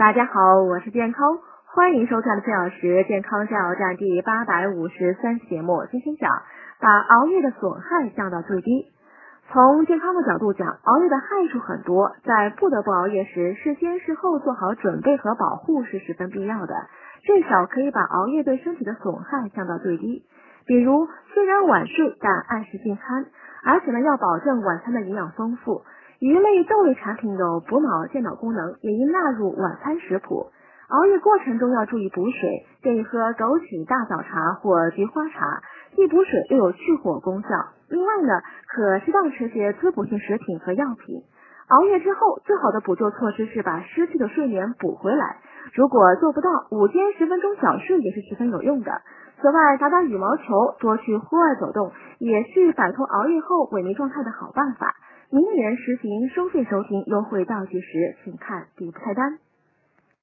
[0.00, 5.84] 大家好，我是健康，欢迎收看的四小时健康加油站第八百五十三期节目。
[5.90, 6.30] 今天讲
[6.80, 8.86] 把熬夜的损害降到最低。
[9.52, 16.74] 从健康的角度讲，熬夜的害处很多，在不得不熬夜时，事先事后做好准备和保护是十分必要的，
[17.22, 20.24] 至少可以把熬夜对身体的损害降到最低。
[20.64, 23.26] 比如，虽然晚睡，但按时进餐，
[23.66, 25.82] 而且呢要保证晚餐的营养丰富。
[26.20, 30.52] 鱼类、豆类产品有补脑、健脑功能，也应纳入晚餐食谱。
[30.90, 35.62] 熬夜过程中要注意补水，建议喝枸杞大枣茶或菊花茶，
[35.96, 37.48] 既补水又有去火功效。
[37.88, 41.24] 另外呢，可适当吃些滋补性食品和药品。
[41.68, 45.38] 熬夜之后，最好的补救措施是把失去的睡眠补回来。
[45.72, 48.92] 如果做不到，午间十分钟小睡也是十分有用的。
[49.40, 54.94] 此外，打打羽毛球，多去户外走动，也是摆脱熬夜后萎靡状态的好办法。
[55.32, 59.38] 明年实行收费收听，优惠倒计时，请看底部菜单。